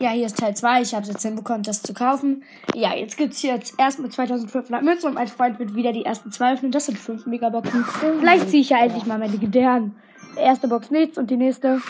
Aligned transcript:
Ja, 0.00 0.10
hier 0.10 0.26
ist 0.26 0.38
Teil 0.38 0.54
2. 0.54 0.82
Ich 0.82 0.94
habe 0.94 1.02
es 1.02 1.08
jetzt 1.08 1.22
hinbekommen, 1.22 1.64
das 1.64 1.82
zu 1.82 1.92
kaufen. 1.92 2.44
Ja, 2.74 2.94
jetzt 2.94 3.16
gibt's 3.16 3.38
hier 3.38 3.54
jetzt 3.54 3.74
erstmal 3.78 4.10
2500 4.10 4.82
Münzen 4.82 5.08
und 5.08 5.14
mein 5.14 5.26
Freund 5.26 5.58
wird 5.58 5.74
wieder 5.74 5.92
die 5.92 6.04
ersten 6.04 6.30
zwei 6.30 6.54
öffnen. 6.54 6.70
Das 6.70 6.86
sind 6.86 6.98
5 6.98 7.26
Megaboxen. 7.26 7.84
Vielleicht 8.20 8.48
ziehe 8.50 8.62
ich 8.62 8.70
ja 8.70 8.78
endlich 8.78 9.06
mal 9.06 9.18
meine 9.18 9.32
legendären. 9.32 9.96
Erste 10.36 10.68
Box 10.68 10.90
nichts 10.92 11.18
und 11.18 11.30
die 11.30 11.36
nächste 11.36 11.80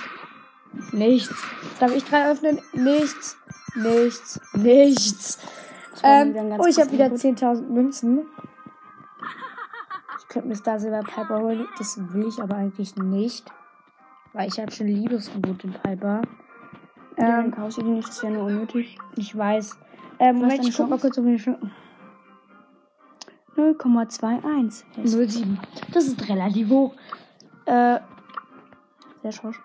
nichts. 0.93 1.35
Darf 1.81 1.95
ich 1.95 2.05
drei 2.05 2.31
öffnen? 2.31 2.61
Nichts, 2.73 3.37
nichts, 3.75 4.41
nichts. 4.55 5.39
Ähm, 6.03 6.35
oh, 6.59 6.67
ich 6.67 6.81
habe 6.81 6.93
wieder 6.93 7.07
10.000 7.07 7.69
Münzen. 7.69 8.27
Ich 10.19 10.29
könnte 10.29 10.49
mir 10.49 10.57
Star 10.57 10.79
Silver 10.79 11.03
Piper 11.03 11.41
holen. 11.41 11.67
Das 11.77 11.99
will 12.15 12.29
ich 12.29 12.41
aber 12.41 12.57
eigentlich 12.57 12.97
nicht. 12.97 13.45
Weil 14.33 14.49
ich 14.49 14.59
habe 14.59 14.71
schon 14.71 14.87
Liebesgebot 14.87 15.65
in 15.65 15.73
Piper. 15.73 16.23
Ja, 17.19 17.43
dann 17.43 17.51
kaufst 17.51 17.79
du 17.79 17.83
die 17.83 17.91
nicht, 17.91 18.09
das 18.09 18.23
wäre 18.23 18.33
nur 18.33 18.45
unnötig. 18.45 18.97
Ich 19.17 19.37
weiß. 19.37 19.77
Ähm, 20.21 20.37
Moment, 20.37 20.65
ich 20.67 20.77
guck 20.77 20.89
mal 20.89 20.99
kurz 20.99 21.19
auf 21.19 21.25
meine 21.25 21.37
Chance. 21.37 21.71
0,21. 23.57 24.85
07. 25.05 25.59
Das 25.93 26.07
ist 26.07 26.29
relativ 26.29 26.69
hoch. 26.69 26.95
Äh, 27.67 27.99
Sehr 29.23 29.33
schorsch. 29.33 29.61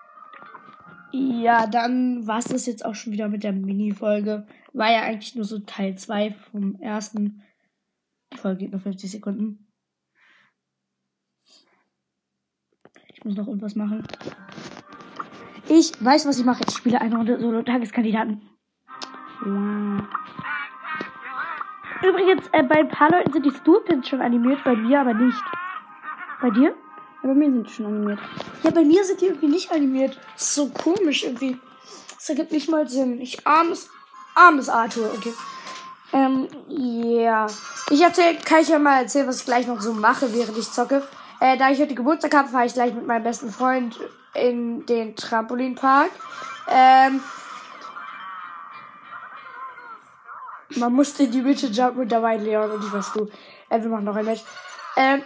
ja, 1.12 1.68
dann 1.68 2.26
war's 2.26 2.46
das 2.46 2.66
jetzt 2.66 2.84
auch 2.84 2.96
schon 2.96 3.12
wieder 3.12 3.28
mit 3.28 3.44
der 3.44 3.52
Mini-Folge. 3.52 4.46
War 4.72 4.90
ja 4.90 5.02
eigentlich 5.02 5.36
nur 5.36 5.44
so 5.44 5.60
Teil 5.60 5.96
2 5.96 6.32
vom 6.50 6.74
ersten. 6.80 7.42
Die 8.32 8.38
Folge 8.38 8.58
geht 8.58 8.72
nur 8.72 8.80
50 8.80 9.12
Sekunden. 9.12 9.72
Ich 13.12 13.24
muss 13.24 13.36
noch 13.36 13.46
irgendwas 13.46 13.76
machen. 13.76 14.04
Ich 15.76 15.92
weiß, 15.98 16.24
was 16.28 16.38
ich 16.38 16.44
mache. 16.44 16.62
Ich 16.68 16.76
spiele 16.76 17.00
eine 17.00 17.16
Runde 17.16 17.40
Solo-Tageskandidaten. 17.40 18.40
Wow. 19.44 20.04
Übrigens, 22.00 22.46
äh, 22.52 22.62
bei 22.62 22.76
ein 22.76 22.88
paar 22.88 23.10
Leuten 23.10 23.32
sind 23.32 23.44
die 23.44 23.50
Stu-Pins 23.50 24.08
schon 24.08 24.20
animiert, 24.20 24.62
bei 24.62 24.76
mir 24.76 25.00
aber 25.00 25.14
nicht. 25.14 25.42
Bei 26.40 26.50
dir? 26.50 26.76
Ja, 27.22 27.28
bei 27.28 27.34
mir 27.34 27.50
sind 27.50 27.66
die 27.66 27.72
schon 27.72 27.86
animiert. 27.86 28.20
Ja, 28.62 28.70
bei 28.70 28.84
mir 28.84 29.02
sind 29.02 29.20
die 29.20 29.26
irgendwie 29.26 29.48
nicht 29.48 29.72
animiert. 29.72 30.16
Das 30.34 30.42
ist 30.42 30.54
so 30.54 30.68
komisch 30.68 31.24
irgendwie. 31.24 31.58
Das 32.14 32.28
ergibt 32.28 32.52
nicht 32.52 32.70
mal 32.70 32.86
Sinn. 32.86 33.20
Ich 33.20 33.44
armes, 33.44 33.90
armes 34.36 34.68
Arthur, 34.68 35.10
okay. 35.12 35.32
Ähm, 36.12 36.46
ja. 36.68 37.48
Ich 37.90 38.00
erzähl, 38.00 38.36
kann 38.36 38.60
ich 38.60 38.68
ja 38.68 38.78
mal 38.78 39.02
erzählen, 39.02 39.26
was 39.26 39.40
ich 39.40 39.44
gleich 39.44 39.66
noch 39.66 39.80
so 39.80 39.92
mache, 39.92 40.32
während 40.32 40.56
ich 40.56 40.70
zocke. 40.70 41.02
Äh, 41.40 41.58
da 41.58 41.70
ich 41.70 41.80
heute 41.80 41.96
Geburtstag 41.96 42.32
habe, 42.32 42.48
fahre 42.48 42.66
ich 42.66 42.74
gleich 42.74 42.94
mit 42.94 43.08
meinem 43.08 43.24
besten 43.24 43.50
Freund 43.50 43.98
in 44.34 44.84
den 44.86 45.16
Trampolinpark. 45.16 46.10
Ähm, 46.68 47.20
man 50.76 50.92
musste 50.92 51.28
die 51.28 51.42
Mitte 51.42 51.66
jumpen 51.68 52.02
und 52.02 52.12
dabei 52.12 52.36
Leon 52.36 52.70
und 52.70 52.84
ich 52.84 52.92
was 52.92 53.12
du. 53.12 53.28
Äh, 53.68 53.80
wir 53.80 53.88
machen 53.88 54.04
noch 54.04 54.16
ein 54.16 54.24
Match. 54.24 54.42
Ähm, 54.96 55.22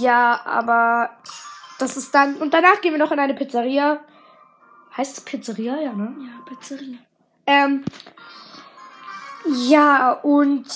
ja, 0.00 0.40
aber 0.44 1.10
das 1.78 1.96
ist 1.96 2.14
dann. 2.14 2.36
Und 2.36 2.54
danach 2.54 2.80
gehen 2.80 2.92
wir 2.92 2.98
noch 2.98 3.12
in 3.12 3.18
eine 3.18 3.34
Pizzeria. 3.34 4.00
Heißt 4.96 5.18
es 5.18 5.24
Pizzeria? 5.24 5.80
Ja, 5.80 5.92
ne? 5.92 6.14
Ja, 6.18 6.44
Pizzeria. 6.44 6.98
Ähm, 7.46 7.84
ja, 9.46 10.12
und 10.12 10.66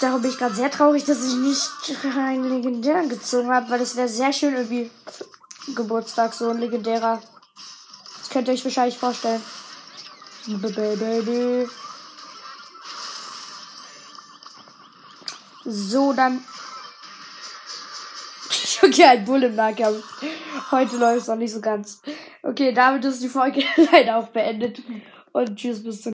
darum 0.00 0.20
bin 0.20 0.30
ich 0.30 0.38
gerade 0.38 0.54
sehr 0.54 0.70
traurig, 0.70 1.04
dass 1.04 1.26
ich 1.26 1.36
nicht 1.36 1.70
einen 2.16 2.48
legendären 2.48 3.08
gezogen 3.08 3.50
habe, 3.50 3.70
weil 3.70 3.80
es 3.80 3.96
wäre 3.96 4.08
sehr 4.08 4.32
schön 4.32 4.54
irgendwie 4.54 4.90
Geburtstag, 5.74 6.34
so 6.34 6.50
ein 6.50 6.58
legendärer. 6.58 7.20
Das 8.18 8.30
könnt 8.30 8.48
ihr 8.48 8.54
euch 8.54 8.64
wahrscheinlich 8.64 8.98
vorstellen. 8.98 9.42
So, 15.64 16.12
dann. 16.12 16.42
Okay, 18.84 19.04
ein 19.04 19.24
Bull 19.24 19.44
im 19.44 19.54
Nahkampf. 19.54 20.02
Heute 20.72 20.96
läuft 20.96 21.22
es 21.22 21.28
noch 21.28 21.36
nicht 21.36 21.52
so 21.52 21.60
ganz. 21.60 22.02
Okay, 22.42 22.72
damit 22.72 23.04
ist 23.04 23.22
die 23.22 23.28
Folge 23.28 23.62
leider 23.92 24.16
auch 24.16 24.26
beendet. 24.28 24.82
Und 25.30 25.54
tschüss, 25.54 25.84
bis 25.84 26.02
zum 26.02 26.10